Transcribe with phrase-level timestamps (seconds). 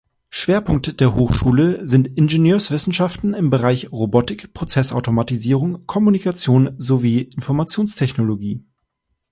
[0.31, 8.63] Schwerpunkte der Hochschule sind Ingenieurwissenschaften im Bereich Robotik, Prozessautomatisierung, Kommunikation sowie Informationstechnologie.